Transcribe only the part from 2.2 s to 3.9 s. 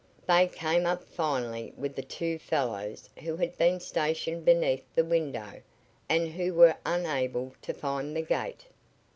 fellows who had been